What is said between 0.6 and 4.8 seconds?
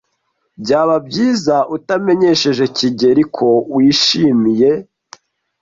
Byaba byiza utamenyesheje kigeli ko wishimiye.